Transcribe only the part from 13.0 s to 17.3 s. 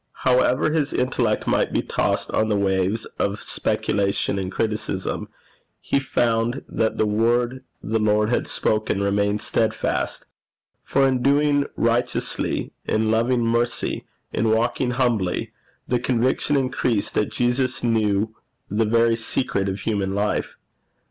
loving mercy, in walking humbly, the conviction increased that